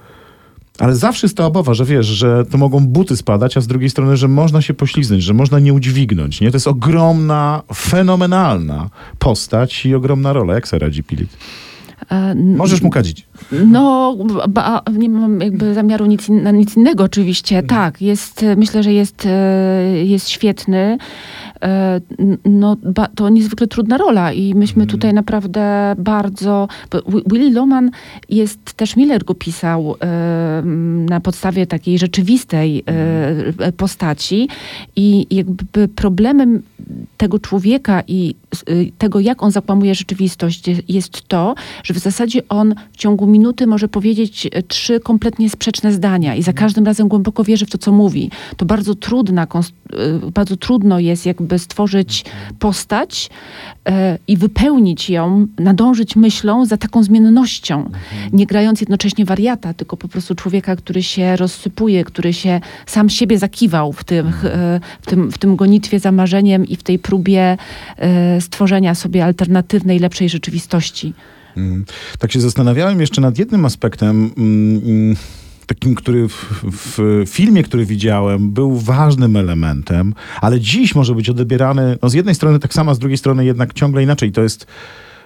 ale 0.80 0.96
zawsze 0.96 1.28
jest 1.28 1.38
ta 1.38 1.46
obawa, 1.46 1.74
że 1.74 1.86
wiesz, 1.86 2.06
że 2.06 2.46
to 2.46 2.58
mogą 2.58 2.88
buty 2.88 3.18
spadać, 3.18 3.58
a 3.58 3.62
z 3.62 3.68
drugiej 3.68 3.90
strony, 3.90 4.18
że 4.18 4.28
można 4.28 4.62
się 4.62 4.74
pośliznąć, 4.74 5.24
że 5.24 5.34
można 5.34 5.60
nie 5.60 5.74
udźwignąć. 5.74 6.42
Nie? 6.42 6.52
To 6.52 6.56
jest 6.56 6.68
ogromna, 6.68 7.62
fenomenalna 7.76 8.90
postać 9.20 9.86
i 9.86 9.96
ogromna 9.96 10.34
rola. 10.34 10.54
Jak 10.54 10.68
sobie 10.68 10.80
radzi 10.80 11.04
Pilit? 11.04 11.38
E, 12.12 12.36
Możesz 12.36 12.82
mu 12.82 12.90
kadzić. 12.90 13.28
No, 13.52 14.16
ba, 14.50 14.82
nie 14.94 15.10
mam 15.10 15.42
jakby 15.42 15.74
zamiaru 15.74 16.06
nic, 16.06 16.30
nic 16.54 16.78
innego 16.78 17.04
oczywiście. 17.04 17.64
Tak, 17.64 18.02
jest, 18.02 18.44
e, 18.44 18.56
myślę, 18.56 18.84
że 18.84 18.94
jest, 18.94 19.26
e, 19.26 20.06
jest 20.06 20.30
świetny. 20.30 20.98
E, 21.66 22.02
No, 22.46 22.78
to 23.16 23.30
niezwykle 23.30 23.68
trudna 23.68 23.98
rola 23.98 24.34
i 24.34 24.56
myśmy 24.56 24.88
tutaj 24.88 25.14
naprawdę 25.14 25.96
bardzo... 25.98 26.68
Willy 27.26 27.52
Loman 27.52 27.92
jest, 28.30 28.74
też 28.74 28.96
Miller 28.96 29.26
go 29.26 29.36
pisał 29.36 29.96
e, 30.02 30.62
na 31.10 31.20
podstawie 31.20 31.68
takiej 31.68 32.00
rzeczywistej 32.00 32.84
e, 32.86 33.72
postaci 33.72 34.50
i 34.96 35.28
jakby 35.36 35.88
problemem 35.88 36.62
tego 37.18 37.40
człowieka 37.40 38.04
i 38.08 38.36
tego, 38.98 39.20
jak 39.20 39.44
on 39.44 39.52
zakłamuje 39.52 39.96
rzeczywistość, 39.96 40.68
je- 40.68 40.82
jest 40.88 41.28
to, 41.28 41.56
że 41.84 41.94
w 41.94 41.98
zasadzie 41.98 42.42
on 42.50 42.76
w 42.92 42.98
ciągu 42.98 43.28
minuty 43.28 43.68
może 43.68 43.88
powiedzieć 43.88 44.48
e, 44.52 44.64
trzy 44.64 45.00
kompletnie 45.00 45.50
sprzeczne 45.50 45.92
zdania 45.94 46.36
i 46.36 46.44
za 46.44 46.54
każdym 46.54 46.86
razem 46.86 47.08
głęboko 47.08 47.44
wierzy 47.44 47.66
w 47.66 47.70
to, 47.70 47.78
co 47.78 47.92
mówi. 47.92 48.30
To 48.58 48.66
bardzo 48.66 48.96
trudna, 48.96 49.48
y, 50.28 50.32
bardzo 50.32 50.58
trudno 50.58 51.00
jest 51.00 51.26
jakby 51.26 51.60
stworzyć 51.60 52.26
postać 52.60 53.30
e, 53.86 54.18
i 54.28 54.38
wypełnić 54.38 55.10
ją, 55.10 55.48
nadążyć 55.60 56.16
myślą 56.16 56.66
za 56.66 56.78
taką 56.78 57.04
zmiennością. 57.04 57.90
Nie 58.34 58.46
grając 58.46 58.82
jednocześnie 58.82 59.26
wariata, 59.26 59.74
tylko 59.74 59.98
po 59.98 60.08
prostu 60.08 60.36
człowieka, 60.36 60.76
który 60.76 61.04
się 61.04 61.36
rozsypuje, 61.36 62.04
który 62.04 62.34
się 62.34 62.62
sam 62.86 63.10
siebie 63.10 63.38
zakiwał 63.38 63.94
w 63.94 64.04
tym, 64.04 64.28
e, 64.28 64.80
w 65.02 65.06
tym, 65.06 65.32
w 65.32 65.38
tym 65.38 65.56
gonitwie 65.56 66.00
za 66.00 66.12
marzeniem 66.12 66.66
i 66.68 66.76
w 66.76 66.84
tej 66.84 67.00
próbie 67.00 67.58
stworzenia 68.46 68.96
sobie 68.96 69.26
alternatywnej, 69.26 70.00
lepszej 70.00 70.30
rzeczywistości. 70.30 71.14
Mm. 71.58 71.86
Tak 72.20 72.32
się 72.32 72.42
zastanawiałem 72.42 73.02
jeszcze 73.02 73.22
nad 73.22 73.40
jednym 73.40 73.66
aspektem, 73.66 74.32
mm, 74.38 74.82
mm, 74.86 75.16
takim, 75.66 75.96
który 75.96 76.28
w, 76.28 76.64
w 76.68 77.24
filmie, 77.28 77.64
który 77.64 77.86
widziałem, 77.86 78.52
był 78.52 78.76
ważnym 78.76 79.38
elementem, 79.38 80.14
ale 80.42 80.60
dziś 80.60 80.96
może 80.96 81.16
być 81.16 81.30
odbierany 81.30 81.98
no 82.02 82.10
z 82.10 82.14
jednej 82.14 82.36
strony 82.36 82.60
tak 82.60 82.74
samo, 82.74 82.96
z 82.96 83.00
drugiej 83.00 83.18
strony 83.18 83.46
jednak 83.46 83.74
ciągle 83.74 84.04
inaczej. 84.04 84.32
To 84.32 84.42
jest, 84.42 84.68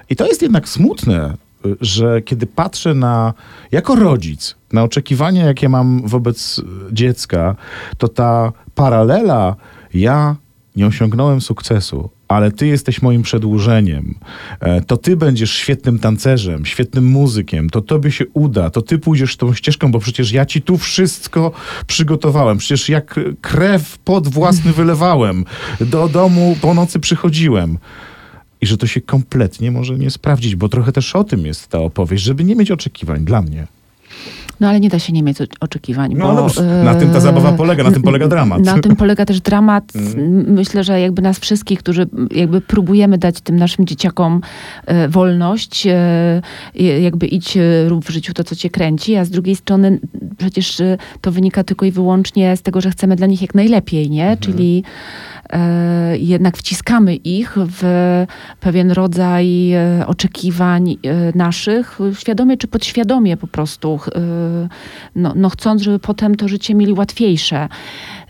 I 0.10 0.16
to 0.16 0.28
jest 0.28 0.42
jednak 0.42 0.70
smutne, 0.70 1.38
że 1.82 2.22
kiedy 2.22 2.46
patrzę 2.46 2.94
na, 2.94 3.34
jako 3.72 3.96
rodzic, 3.96 4.56
na 4.74 4.84
oczekiwania, 4.84 5.46
jakie 5.46 5.70
mam 5.70 6.08
wobec 6.08 6.62
dziecka, 6.92 7.56
to 7.98 8.08
ta 8.08 8.52
paralela, 8.76 9.56
ja 9.94 10.36
nie 10.76 10.88
osiągnąłem 10.88 11.42
sukcesu, 11.42 12.10
ale 12.30 12.52
ty 12.52 12.68
jesteś 12.68 13.02
moim 13.02 13.22
przedłużeniem. 13.22 14.16
E, 14.60 14.82
To 14.82 14.98
ty 14.98 15.18
będziesz 15.18 15.52
świetnym 15.52 16.00
tancerzem, 16.00 16.66
świetnym 16.66 17.06
muzykiem, 17.06 17.70
to 17.70 17.82
tobie 17.82 18.12
się 18.12 18.26
uda, 18.34 18.70
to 18.70 18.82
ty 18.82 19.00
pójdziesz 19.00 19.38
tą 19.38 19.54
ścieżką, 19.54 19.92
bo 19.92 20.00
przecież 20.00 20.32
ja 20.32 20.46
ci 20.46 20.62
tu 20.62 20.78
wszystko 20.78 21.52
przygotowałem. 21.88 22.58
Przecież 22.58 22.90
jak 22.90 23.20
krew 23.42 23.98
pod 23.98 24.28
własny 24.28 24.74
wylewałem, 24.74 25.46
do 25.82 26.10
domu 26.10 26.58
po 26.62 26.74
nocy 26.74 27.00
przychodziłem. 27.00 27.78
i 28.62 28.66
że 28.68 28.78
to 28.78 28.88
się 28.88 29.02
kompletnie 29.02 29.72
może 29.72 29.96
nie 29.98 30.10
sprawdzić, 30.10 30.56
bo 30.56 30.70
trochę 30.70 30.92
też 30.92 31.16
o 31.16 31.24
tym 31.24 31.46
jest 31.46 31.68
ta 31.68 31.80
opowieść, 31.80 32.24
żeby 32.24 32.44
nie 32.44 32.56
mieć 32.56 32.72
oczekiwań 32.72 33.26
dla 33.26 33.42
mnie. 33.42 33.68
No 34.60 34.68
ale 34.70 34.80
nie 34.80 34.90
da 34.90 35.00
się 35.00 35.14
nie 35.14 35.24
mieć 35.24 35.38
oczekiwań. 35.60 36.14
No, 36.18 36.36
bo, 36.36 36.48
no, 36.64 36.84
na 36.84 36.96
tym 36.96 37.10
ta 37.12 37.20
zabawa 37.20 37.52
polega, 37.52 37.84
na 37.84 37.92
tym 37.92 38.02
polega 38.02 38.28
dramat. 38.28 38.66
Na 38.66 38.80
tym 38.80 38.96
polega 38.96 39.26
też 39.26 39.42
dramat. 39.42 39.84
Mm. 40.10 40.54
Myślę, 40.54 40.84
że 40.84 41.00
jakby 41.00 41.22
nas 41.22 41.40
wszystkich, 41.40 41.80
którzy 41.80 42.08
jakby 42.32 42.62
próbujemy 42.62 43.18
dać 43.18 43.42
tym 43.42 43.56
naszym 43.56 43.86
dzieciakom 43.86 44.42
e, 44.86 45.08
wolność, 45.08 45.88
e, 45.88 46.42
jakby 47.02 47.28
idź, 47.28 47.58
e, 47.58 47.90
rób 47.90 48.06
w 48.06 48.10
życiu 48.10 48.34
to, 48.34 48.44
co 48.44 48.56
cię 48.56 48.70
kręci, 48.70 49.16
a 49.16 49.26
z 49.26 49.30
drugiej 49.30 49.56
strony 49.56 50.00
przecież 50.38 50.82
to 51.22 51.32
wynika 51.32 51.64
tylko 51.64 51.86
i 51.86 51.92
wyłącznie 51.92 52.58
z 52.58 52.62
tego, 52.62 52.82
że 52.82 52.92
chcemy 52.92 53.16
dla 53.16 53.28
nich 53.28 53.42
jak 53.42 53.56
najlepiej, 53.56 54.10
nie? 54.10 54.24
Mhm. 54.24 54.40
Czyli 54.40 54.84
E, 55.39 55.39
jednak 56.14 56.58
wciskamy 56.58 57.16
ich 57.16 57.58
w 57.58 57.84
pewien 58.60 58.92
rodzaj 58.92 59.72
e, 59.72 60.08
oczekiwań 60.08 60.92
e, 60.92 60.98
naszych, 61.38 62.00
świadomie 62.20 62.58
czy 62.58 62.68
podświadomie 62.68 63.38
po 63.38 63.48
prostu, 63.48 64.00
no, 65.16 65.34
no 65.36 65.50
chcąc, 65.50 65.82
żeby 65.82 66.00
potem 66.00 66.36
to 66.36 66.48
życie 66.48 66.76
mieli 66.76 66.94
łatwiejsze. 66.94 67.68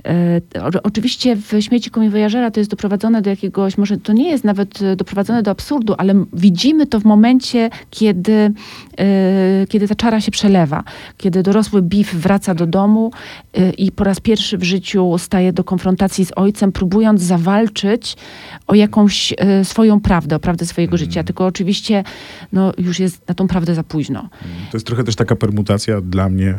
E, 0.08 0.42
oczywiście 0.84 1.36
w 1.36 1.54
śmieci 1.60 1.90
komiwojażera 1.90 2.52
to 2.52 2.60
jest 2.60 2.70
doprowadzone 2.70 3.22
do 3.22 3.30
jakiegoś, 3.30 3.78
może 3.78 3.98
to 3.98 4.14
nie 4.14 4.30
jest 4.30 4.44
nawet 4.44 4.82
e, 4.82 4.96
doprowadzone 4.96 5.44
do 5.44 5.52
absurdu, 5.52 5.96
ale 5.98 6.26
widzimy 6.34 6.88
to 6.88 7.00
w 7.00 7.06
momencie, 7.06 7.70
kiedy, 7.90 8.52
e, 8.98 9.66
kiedy 9.70 9.88
ta 9.88 9.96
czara 9.96 10.22
się 10.22 10.32
przelewa, 10.32 10.84
kiedy 11.18 11.44
dorosły 11.44 11.82
Biff 11.82 12.16
wraca 12.16 12.56
do 12.56 12.68
domu 12.68 13.12
i 13.78 13.92
po 13.92 14.04
raz 14.04 14.20
pierwszy 14.20 14.58
w 14.58 14.64
życiu 14.64 15.18
staje 15.18 15.54
do 15.54 15.64
konfrontacji 15.64 16.26
z 16.26 16.32
ojcem, 16.36 16.72
próbując 16.72 17.22
zawalczyć 17.22 18.18
o 18.68 18.76
jakąś 18.76 19.34
swoją 19.64 20.02
prawdę, 20.02 20.36
o 20.36 20.40
prawdę 20.40 20.66
swojego 20.66 20.92
mm. 20.92 20.98
życia. 20.98 21.24
Tylko 21.24 21.46
oczywiście 21.46 22.04
no, 22.54 22.74
już 22.78 23.00
jest 23.00 23.28
na 23.28 23.36
tą 23.36 23.48
prawdę 23.48 23.76
za 23.76 23.84
późno. 23.84 24.30
To 24.72 24.78
jest 24.78 24.86
trochę 24.86 25.04
też 25.04 25.16
taka 25.16 25.36
permutacja 25.36 26.02
dla 26.02 26.30
mnie 26.30 26.58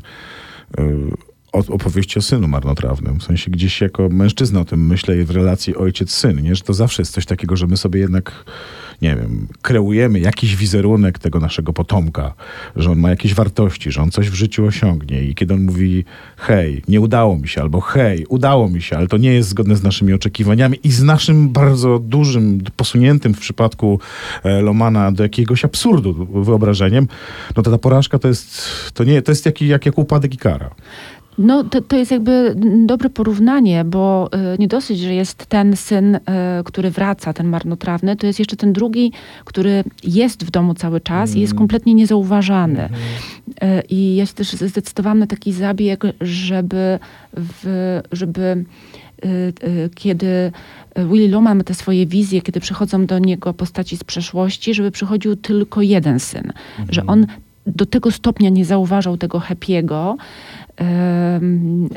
opowieści 1.52 2.18
o 2.18 2.22
synu 2.22 2.48
marnotrawnym. 2.48 3.20
W 3.20 3.22
sensie 3.22 3.50
gdzieś 3.50 3.80
jako 3.80 4.08
mężczyzna 4.08 4.60
o 4.60 4.64
tym 4.64 4.86
myślę 4.86 5.24
w 5.24 5.30
relacji 5.30 5.76
ojciec-syn, 5.76 6.42
nie? 6.42 6.54
Że 6.54 6.62
to 6.62 6.74
zawsze 6.74 7.02
jest 7.02 7.12
coś 7.12 7.26
takiego, 7.26 7.56
że 7.56 7.66
my 7.66 7.76
sobie 7.76 8.00
jednak, 8.00 8.44
nie 9.02 9.16
wiem, 9.16 9.48
kreujemy 9.62 10.20
jakiś 10.20 10.56
wizerunek 10.56 11.18
tego 11.18 11.40
naszego 11.40 11.72
potomka, 11.72 12.34
że 12.76 12.90
on 12.90 12.98
ma 12.98 13.10
jakieś 13.10 13.34
wartości, 13.34 13.92
że 13.92 14.02
on 14.02 14.10
coś 14.10 14.30
w 14.30 14.34
życiu 14.34 14.66
osiągnie 14.66 15.22
i 15.22 15.34
kiedy 15.34 15.54
on 15.54 15.64
mówi 15.64 16.04
hej, 16.36 16.82
nie 16.88 17.00
udało 17.00 17.38
mi 17.38 17.48
się, 17.48 17.60
albo 17.60 17.80
hej, 17.80 18.26
udało 18.28 18.68
mi 18.68 18.82
się, 18.82 18.96
ale 18.96 19.06
to 19.06 19.16
nie 19.16 19.32
jest 19.32 19.48
zgodne 19.48 19.76
z 19.76 19.82
naszymi 19.82 20.12
oczekiwaniami 20.12 20.78
i 20.84 20.92
z 20.92 21.02
naszym 21.02 21.48
bardzo 21.48 21.98
dużym, 21.98 22.60
posuniętym 22.76 23.34
w 23.34 23.40
przypadku 23.40 24.00
e, 24.44 24.62
Lomana 24.62 25.12
do 25.12 25.22
jakiegoś 25.22 25.64
absurdu 25.64 26.26
wyobrażeniem, 26.42 27.08
no 27.56 27.62
to 27.62 27.70
ta 27.70 27.78
porażka 27.78 28.18
to 28.18 28.28
jest, 28.28 28.62
to 28.94 29.04
nie, 29.04 29.22
to 29.22 29.32
jest 29.32 29.46
jak, 29.46 29.62
jak, 29.62 29.86
jak 29.86 29.98
upadek 29.98 30.34
i 30.34 30.38
kara. 30.38 30.70
No 31.38 31.64
to, 31.64 31.80
to 31.80 31.96
jest 31.96 32.10
jakby 32.10 32.56
dobre 32.86 33.10
porównanie, 33.10 33.84
bo 33.84 34.30
y, 34.54 34.58
nie 34.58 34.68
dosyć, 34.68 34.98
że 35.00 35.14
jest 35.14 35.46
ten 35.46 35.76
syn, 35.76 36.14
y, 36.14 36.20
który 36.64 36.90
wraca, 36.90 37.32
ten 37.32 37.48
marnotrawny, 37.48 38.16
to 38.16 38.26
jest 38.26 38.38
jeszcze 38.38 38.56
ten 38.56 38.72
drugi, 38.72 39.12
który 39.44 39.84
jest 40.04 40.44
w 40.44 40.50
domu 40.50 40.74
cały 40.74 41.00
czas 41.00 41.30
mm. 41.30 41.38
i 41.38 41.40
jest 41.40 41.52
mm. 41.52 41.58
kompletnie 41.58 41.94
niezauważany. 41.94 42.80
Mm. 42.80 43.82
I 43.88 44.16
ja 44.16 44.26
się 44.26 44.32
też 44.32 44.52
zdecydowałam 44.52 45.18
na 45.18 45.26
taki 45.26 45.52
zabieg, 45.52 46.04
żeby, 46.20 46.98
w, 47.36 48.00
żeby 48.12 48.64
kiedy 49.94 50.52
Willy 50.96 51.28
Loman 51.28 51.58
ma 51.58 51.64
te 51.64 51.74
swoje 51.74 52.06
wizje, 52.06 52.42
kiedy 52.42 52.60
przychodzą 52.60 53.06
do 53.06 53.18
niego 53.18 53.54
postaci 53.54 53.96
z 53.96 54.04
przeszłości, 54.04 54.74
żeby 54.74 54.90
przychodził 54.90 55.36
tylko 55.36 55.82
jeden 55.82 56.20
syn. 56.20 56.52
Mm. 56.78 56.92
Że 56.92 57.06
on 57.06 57.26
do 57.66 57.86
tego 57.86 58.10
stopnia 58.10 58.50
nie 58.50 58.64
zauważał 58.64 59.16
tego 59.16 59.38
happy'ego, 59.38 60.14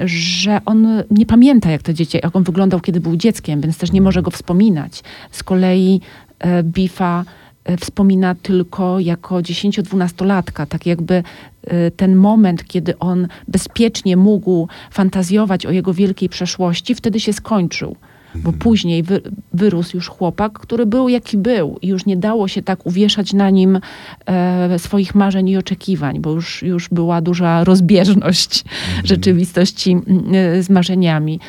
że 0.05 0.61
on 0.65 0.87
nie 1.11 1.25
pamięta, 1.25 1.71
jak 1.71 1.81
to 1.81 1.93
dziecię, 1.93 2.19
jak 2.23 2.35
on 2.35 2.43
wyglądał, 2.43 2.79
kiedy 2.79 2.99
był 2.99 3.15
dzieckiem, 3.15 3.61
więc 3.61 3.77
też 3.77 3.91
nie 3.91 4.01
może 4.01 4.21
go 4.21 4.31
wspominać. 4.31 5.03
Z 5.31 5.43
kolei 5.43 6.01
e, 6.39 6.63
Bifa 6.63 7.25
e, 7.63 7.77
wspomina 7.77 8.35
tylko 8.35 8.99
jako 8.99 9.35
10-12-latka, 9.35 10.65
tak 10.65 10.85
jakby 10.85 11.23
e, 11.63 11.91
ten 11.91 12.15
moment, 12.15 12.63
kiedy 12.67 12.99
on 12.99 13.27
bezpiecznie 13.47 14.17
mógł 14.17 14.67
fantazjować 14.91 15.65
o 15.65 15.71
jego 15.71 15.93
wielkiej 15.93 16.29
przeszłości, 16.29 16.95
wtedy 16.95 17.19
się 17.19 17.33
skończył 17.33 17.95
bo 18.35 18.53
później 18.53 19.03
wy, 19.03 19.21
wyrósł 19.53 19.97
już 19.97 20.07
chłopak, 20.07 20.53
który 20.59 20.85
był 20.85 21.09
jaki 21.09 21.37
był 21.37 21.77
i 21.81 21.87
już 21.87 22.05
nie 22.05 22.17
dało 22.17 22.47
się 22.47 22.61
tak 22.61 22.85
uwieszać 22.85 23.33
na 23.33 23.49
nim 23.49 23.79
e, 24.25 24.79
swoich 24.79 25.15
marzeń 25.15 25.49
i 25.49 25.57
oczekiwań, 25.57 26.19
bo 26.19 26.31
już, 26.31 26.63
już 26.63 26.89
była 26.89 27.21
duża 27.21 27.63
rozbieżność 27.63 28.63
mhm. 28.63 29.07
rzeczywistości 29.07 29.97
e, 30.33 30.63
z 30.63 30.69
marzeniami. 30.69 31.39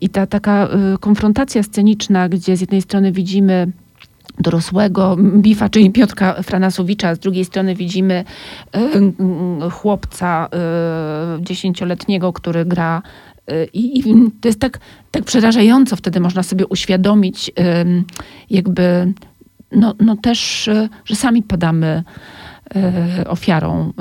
I 0.00 0.08
ta 0.08 0.26
taka 0.26 0.68
e, 0.68 0.98
konfrontacja 1.00 1.62
sceniczna, 1.62 2.28
gdzie 2.28 2.56
z 2.56 2.60
jednej 2.60 2.82
strony 2.82 3.12
widzimy 3.12 3.72
dorosłego 4.40 5.16
Bifa, 5.16 5.68
czyli 5.68 5.90
Piotrka 5.90 6.42
Franasowicza, 6.42 7.14
z 7.14 7.18
drugiej 7.18 7.44
strony 7.44 7.74
widzimy 7.74 8.24
e, 8.72 9.70
chłopca 9.70 10.48
e, 10.52 10.58
dziesięcioletniego, 11.40 12.32
który 12.32 12.64
gra 12.64 13.02
i, 13.72 13.98
I, 13.98 14.14
to 14.40 14.48
jest 14.48 14.60
tak, 14.60 14.78
tak 15.10 15.24
przerażająco 15.24 15.96
wtedy 15.96 16.20
można 16.20 16.42
sobie 16.42 16.66
uświadomić, 16.66 17.50
jakby, 18.50 19.12
no, 19.72 19.94
no 20.00 20.16
też, 20.16 20.68
e, 20.68 20.88
że 21.04 21.16
sami 21.16 21.42
padamy 21.42 22.04
e, 22.76 23.24
ofiarą, 23.28 23.92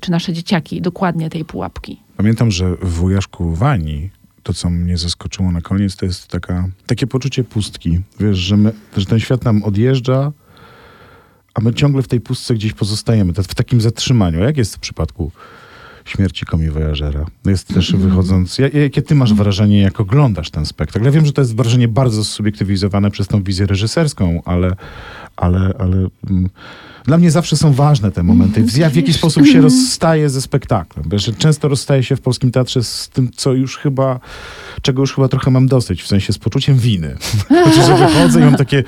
czy 0.00 0.10
nasze 0.10 0.32
dzieciaki, 0.32 0.80
dokładnie 0.80 1.30
tej 1.30 1.44
pułapki. 1.44 2.00
Pamiętam, 2.16 2.50
że 2.50 2.76
w 2.76 2.88
wujaszku 2.88 3.54
Wani 3.54 4.10
to, 4.42 4.54
co 4.54 4.70
mnie 4.70 4.96
zaskoczyło 4.96 5.52
na 5.52 5.60
koniec, 5.60 5.96
to 5.96 6.06
jest 6.06 6.28
taka, 6.28 6.68
takie 6.86 7.06
poczucie 7.06 7.44
pustki. 7.44 8.00
Wiesz, 8.20 8.38
że, 8.38 8.56
my, 8.56 8.72
że 8.96 9.06
ten 9.06 9.20
świat 9.20 9.44
nam 9.44 9.62
odjeżdża, 9.62 10.32
a 11.54 11.60
my 11.60 11.74
ciągle 11.74 12.02
w 12.02 12.08
tej 12.08 12.20
pustce 12.20 12.54
gdzieś 12.54 12.72
pozostajemy, 12.72 13.32
w 13.32 13.54
takim 13.54 13.80
zatrzymaniu. 13.80 14.38
Jak 14.38 14.56
jest 14.56 14.76
w 14.76 14.78
przypadku 14.78 15.32
śmierci 16.04 16.46
Komi 16.46 16.70
Voyagera. 16.70 17.26
Jest 17.46 17.74
też 17.74 17.96
wychodząc... 17.96 18.58
Jakie 18.58 19.02
ty 19.02 19.14
masz 19.14 19.34
wrażenie, 19.34 19.80
jak 19.80 20.00
oglądasz 20.00 20.50
ten 20.50 20.66
spektakl? 20.66 21.04
Ja 21.04 21.10
wiem, 21.10 21.26
że 21.26 21.32
to 21.32 21.40
jest 21.40 21.56
wrażenie 21.56 21.88
bardzo 21.88 22.24
subiektywizowane 22.24 23.10
przez 23.10 23.28
tą 23.28 23.42
wizję 23.42 23.66
reżyserską, 23.66 24.42
ale... 24.44 24.76
ale, 25.36 25.72
ale 25.78 25.96
mm, 26.30 26.50
dla 27.04 27.18
mnie 27.18 27.30
zawsze 27.30 27.56
są 27.56 27.72
ważne 27.72 28.12
te 28.12 28.22
momenty. 28.22 28.64
Ja 28.76 28.90
w 28.90 28.96
jaki 28.96 29.12
sposób 29.12 29.46
się 29.46 29.60
rozstaje 29.60 30.30
ze 30.30 30.42
spektaklem. 30.42 31.04
Bo 31.08 31.16
często 31.38 31.68
rozstaje 31.68 32.02
się 32.02 32.16
w 32.16 32.20
polskim 32.20 32.50
teatrze 32.50 32.84
z 32.84 33.08
tym, 33.08 33.30
co 33.36 33.52
już 33.52 33.76
chyba, 33.76 34.20
czego 34.82 35.02
już 35.02 35.14
chyba 35.14 35.28
trochę 35.28 35.50
mam 35.50 35.66
dosyć, 35.66 36.02
w 36.02 36.06
sensie 36.06 36.32
z 36.32 36.38
poczuciem 36.38 36.78
winy. 36.78 37.16
Znaczy, 37.48 37.82
że 37.82 37.96
wychodzę 37.96 38.40
i 38.40 38.44
mam 38.44 38.56
takie, 38.56 38.84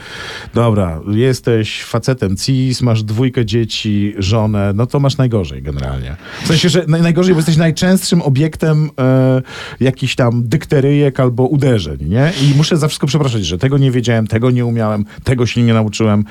dobra, 0.54 1.00
jesteś 1.08 1.82
facetem 1.82 2.36
cis, 2.36 2.82
masz 2.82 3.02
dwójkę 3.02 3.46
dzieci, 3.46 4.14
żonę, 4.18 4.72
no 4.74 4.86
to 4.86 5.00
masz 5.00 5.16
najgorzej 5.16 5.62
generalnie. 5.62 6.16
W 6.42 6.46
sensie, 6.46 6.68
że 6.68 6.84
najgorzej, 6.86 7.34
bo 7.34 7.38
jesteś 7.38 7.56
najczęstszym 7.56 8.22
obiektem 8.22 8.90
e, 9.00 9.42
jakichś 9.80 10.14
tam 10.14 10.48
dykteryjek 10.48 11.20
albo 11.20 11.42
uderzeń, 11.42 11.98
nie? 12.00 12.32
I 12.42 12.54
muszę 12.56 12.76
za 12.76 12.88
wszystko 12.88 13.06
przepraszać, 13.06 13.44
że 13.46 13.58
tego 13.58 13.78
nie 13.78 13.90
wiedziałem, 13.90 14.26
tego 14.26 14.50
nie 14.50 14.66
umiałem, 14.66 15.04
tego 15.24 15.46
się 15.46 15.62
nie 15.62 15.74
nauczyłem. 15.74 16.24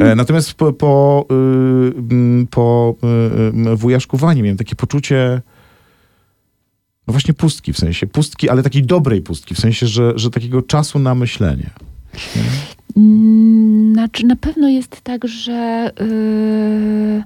E, 0.00 0.14
natomiast 0.14 0.54
po, 0.54 0.72
po 0.72 1.26
Y, 1.30 2.46
po 2.50 2.94
y, 3.66 3.70
y, 3.72 3.76
wujaszkowaniu 3.76 4.42
miałem 4.42 4.56
takie 4.56 4.76
poczucie 4.76 5.42
no 7.06 7.12
właśnie 7.12 7.34
pustki, 7.34 7.72
w 7.72 7.78
sensie 7.78 8.06
pustki, 8.06 8.48
ale 8.48 8.62
takiej 8.62 8.82
dobrej 8.82 9.22
pustki, 9.22 9.54
w 9.54 9.58
sensie, 9.58 9.86
że, 9.86 10.12
że 10.16 10.30
takiego 10.30 10.62
czasu 10.62 10.98
na 10.98 11.14
myślenie. 11.14 11.70
Mm, 12.96 13.92
znaczy, 13.92 14.26
na 14.26 14.36
pewno 14.36 14.68
jest 14.68 15.00
tak, 15.00 15.28
że 15.28 15.90
yy, 16.00 17.22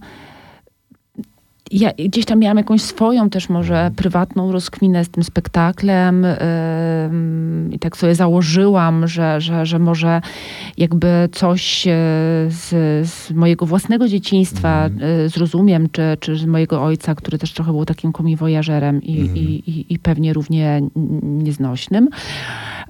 ja 1.73 1.91
gdzieś 1.99 2.25
tam 2.25 2.39
miałam 2.39 2.59
jakąś 2.59 2.83
swoją 2.83 3.31
też 3.31 3.49
może 3.49 3.75
mhm. 3.75 3.95
prywatną 3.95 4.53
rozkminę 4.53 5.05
z 5.05 5.09
tym 5.09 5.25
spektaklem 5.25 6.23
yy, 6.23 7.75
i 7.75 7.79
tak 7.79 7.97
sobie 7.97 8.15
założyłam, 8.15 9.09
że, 9.09 9.41
że, 9.41 9.67
że 9.67 9.79
może 9.79 10.21
jakby 10.79 11.29
coś 11.33 11.87
e, 11.87 11.91
z, 12.49 12.69
z 13.09 13.31
mojego 13.31 13.67
własnego 13.67 14.09
dzieciństwa 14.09 14.87
mm. 14.87 15.29
zrozumiem, 15.29 15.89
czy, 15.93 16.03
czy 16.21 16.37
z 16.37 16.47
mojego 16.47 16.83
ojca, 16.83 17.15
który 17.15 17.39
też 17.39 17.53
trochę 17.53 17.73
był 17.73 17.85
takim 17.85 18.13
komiwojażerem 18.13 19.03
i, 19.03 19.21
mm. 19.21 19.37
i, 19.37 19.41
i, 19.41 19.95
i 19.95 19.99
pewnie 19.99 20.33
równie 20.33 20.81
nieznośnym. 21.23 22.09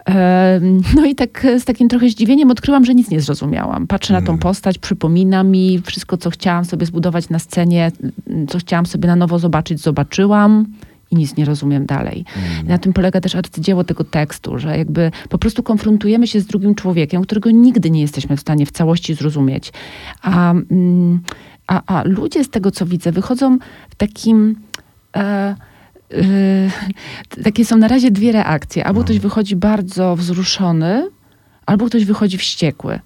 No 0.97 1.05
i 1.05 1.15
tak 1.15 1.47
z 1.59 1.65
takim 1.65 1.89
trochę 1.89 2.09
zdziwieniem 2.09 2.51
odkryłam, 2.51 2.85
że 2.85 2.95
nic 2.95 3.11
nie 3.11 3.21
zrozumiałam. 3.21 3.87
Patrzę 3.87 4.13
na 4.13 4.21
tą 4.21 4.33
mhm. 4.33 4.39
postać, 4.39 4.79
przypomina 4.79 5.43
mi 5.43 5.83
wszystko, 5.85 6.17
co 6.17 6.31
chciałam 6.31 6.65
sobie 6.65 6.87
zbudować 6.87 7.29
na 7.29 7.39
scenie, 7.39 7.93
co 8.49 8.59
chciałam 8.59 8.87
sobie 8.87 9.07
na 9.07 9.17
nowo 9.17 9.39
zobaczyć, 9.39 9.81
zobaczyłam 9.81 10.67
i 11.11 11.17
nic 11.17 11.37
nie 11.37 11.45
rozumiem 11.45 11.87
dalej. 11.87 12.25
Mm. 12.37 12.69
Na 12.69 12.79
tym 12.79 12.93
polega 12.93 13.21
też 13.21 13.35
arcydzieło 13.35 13.85
tego 13.85 14.05
tekstu, 14.05 14.59
że 14.59 14.79
jakby 14.79 15.11
po 15.29 15.39
prostu 15.39 15.63
konfrontujemy 15.63 16.27
się 16.27 16.41
z 16.41 16.47
drugim 16.47 16.75
człowiekiem, 16.75 17.23
którego 17.23 17.51
nigdy 17.51 17.91
nie 17.91 18.01
jesteśmy 18.01 18.37
w 18.37 18.41
stanie 18.41 18.67
w 18.67 18.71
całości 18.71 19.15
zrozumieć. 19.15 19.73
A, 20.23 20.51
mm, 20.51 21.21
a, 21.67 21.83
a 21.87 22.03
ludzie 22.05 22.45
z 22.45 22.51
tego, 22.51 22.71
co 22.71 22.87
widzę, 22.87 23.13
wychodzą 23.13 23.59
w 23.91 23.95
takim... 23.95 24.57
E, 25.17 25.72
y, 26.13 27.43
takie 27.43 27.65
są 27.65 27.77
na 27.77 27.89
razie 27.89 28.11
dwie 28.11 28.33
reakcje. 28.33 28.85
Albo 28.85 29.05
ktoś 29.05 29.19
wychodzi 29.19 29.57
bardzo 29.57 30.17
wzruszony, 30.17 31.11
albo 31.67 31.87
ktoś 31.87 32.05
wychodzi 32.05 32.39
wściekły. 32.39 33.01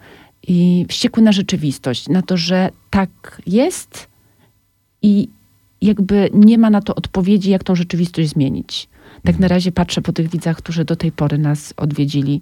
I 0.48 0.86
wściekły 0.88 1.22
na 1.22 1.32
rzeczywistość, 1.32 2.08
na 2.08 2.22
to, 2.22 2.36
że 2.36 2.70
tak 2.90 3.42
jest 3.46 4.08
i 5.02 5.28
jakby 5.82 6.30
nie 6.34 6.58
ma 6.58 6.70
na 6.70 6.80
to 6.80 6.94
odpowiedzi, 6.94 7.50
jak 7.50 7.64
tą 7.64 7.74
rzeczywistość 7.74 8.28
zmienić. 8.28 8.88
Tak 9.24 9.38
na 9.38 9.48
razie 9.48 9.72
patrzę 9.72 10.02
po 10.02 10.12
tych 10.12 10.30
widzach, 10.30 10.56
którzy 10.56 10.84
do 10.84 10.96
tej 10.96 11.12
pory 11.12 11.38
nas 11.38 11.74
odwiedzili. 11.76 12.40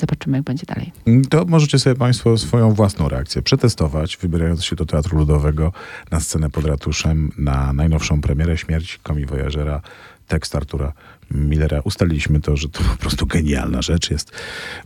Zobaczymy, 0.00 0.36
jak 0.36 0.44
będzie 0.44 0.66
dalej. 0.66 0.92
To 1.30 1.44
możecie 1.44 1.78
sobie 1.78 1.96
Państwo 1.96 2.38
swoją 2.38 2.72
własną 2.72 3.08
reakcję 3.08 3.42
przetestować, 3.42 4.16
wybierając 4.16 4.64
się 4.64 4.76
do 4.76 4.86
Teatru 4.86 5.18
Ludowego 5.18 5.72
na 6.10 6.20
scenę 6.20 6.50
pod 6.50 6.64
ratuszem 6.64 7.32
na 7.38 7.72
najnowszą 7.72 8.20
premierę 8.20 8.58
Śmierć 8.58 9.00
Komi 9.02 9.26
Voyagera, 9.26 9.80
tekst 10.28 10.56
Artura 10.56 10.92
Millera. 11.30 11.80
Ustaliliśmy 11.84 12.40
to, 12.40 12.56
że 12.56 12.68
to 12.68 12.84
po 12.84 12.96
prostu 12.96 13.26
genialna 13.26 13.82
rzecz 13.82 14.10
jest 14.10 14.32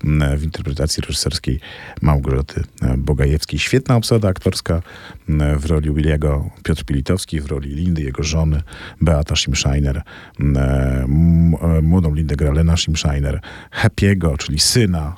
mm, 0.04 0.38
w 0.38 0.44
interpretacji 0.44 1.00
reżyserskiej 1.00 1.60
Małgorzaty 2.02 2.64
e, 2.82 2.96
Bogajewskiej. 2.96 3.58
Świetna 3.58 3.96
obsada 3.96 4.28
aktorska 4.28 4.82
mm, 5.28 5.58
w 5.58 5.66
roli 5.66 5.94
Williego 5.94 6.50
Piotr 6.62 6.84
Pilitowski, 6.84 7.40
w 7.40 7.46
roli 7.46 7.74
Lindy, 7.74 8.02
jego 8.02 8.22
żony 8.22 8.62
Beata 9.00 9.36
Schimscheiner, 9.36 10.02
mm, 10.40 10.56
e, 10.56 11.78
e, 11.78 11.82
młodą 11.82 12.14
Lindę 12.14 12.36
gra 12.36 12.52
Lena 12.52 12.76
Schimscheiner, 12.76 13.40
Happy'ego, 13.82 14.36
czyli 14.36 14.58
syna 14.58 15.16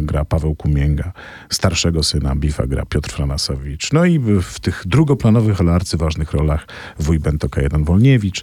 gra 0.00 0.24
Paweł 0.24 0.54
Kumięga, 0.54 1.12
starszego 1.50 2.02
syna 2.02 2.36
Bifa 2.36 2.66
gra 2.66 2.86
Piotr 2.86 3.10
Franasowicz. 3.10 3.92
No 3.92 4.04
i 4.04 4.18
w, 4.18 4.60
tych 4.60 4.82
drugoplanowych, 4.86 5.60
ale 5.60 5.72
arcyważnych 5.72 6.32
rolach 6.32 6.66
wuj 6.98 7.18
Bentoka 7.18 7.62
jeden 7.62 7.84
Wolniewicz, 7.84 8.42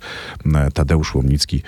Tadeusz 0.74 1.16
Łomnicki 1.16 1.64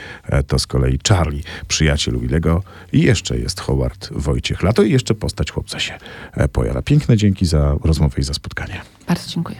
to 0.51 0.59
z 0.59 0.67
kolei 0.67 0.99
Charlie, 1.09 1.43
przyjaciel 1.67 2.19
Willego 2.19 2.63
i 2.93 3.01
jeszcze 3.01 3.37
jest 3.37 3.59
Howard 3.59 4.09
Wojciech 4.11 4.63
Lato 4.63 4.83
i 4.83 4.91
jeszcze 4.91 5.15
postać 5.15 5.51
chłopca 5.51 5.79
się 5.79 5.97
e, 6.33 6.47
pojawia. 6.47 6.81
Piękne 6.81 7.17
dzięki 7.17 7.45
za 7.45 7.75
rozmowę 7.83 8.15
i 8.17 8.23
za 8.23 8.33
spotkanie. 8.33 8.81
Bardzo 9.07 9.29
dziękuję. 9.29 9.57